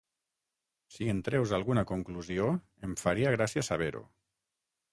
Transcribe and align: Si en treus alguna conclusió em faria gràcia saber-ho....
Si 0.95 1.09
en 1.13 1.19
treus 1.27 1.53
alguna 1.59 1.83
conclusió 1.93 2.49
em 2.89 2.97
faria 3.05 3.37
gràcia 3.39 3.67
saber-ho.... 3.69 4.05